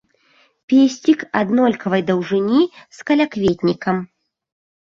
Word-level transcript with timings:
Песцік 0.71 1.19
аднолькавай 1.41 2.01
даўжыні 2.09 2.61
з 3.01 3.07
калякветнікам. 3.11 3.97